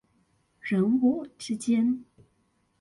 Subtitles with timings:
[0.61, 2.03] 人我之間